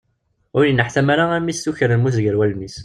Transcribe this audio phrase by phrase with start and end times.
[0.57, 2.77] Ur yenneḥtam ara alammi i as-tuker lmut gar wallen-is.